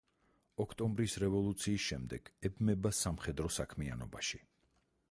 [0.63, 4.43] ოქტომბრის რევოლუციის შემდეგ ებმება სამხედრო საქმიანობაში.